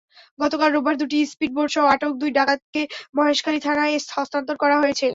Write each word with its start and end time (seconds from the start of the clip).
গতকাল 0.39 0.69
রোববার 0.71 0.95
দুটি 1.01 1.17
স্পিডবোটসহ 1.31 1.83
আটক 1.93 2.11
দুই 2.21 2.31
ডাকাতকে 2.31 2.81
মহেশখালী 3.15 3.59
থানায় 3.65 3.93
হস্তান্তর 4.15 4.55
করা 4.63 4.77
হয়েছে। 4.81 5.07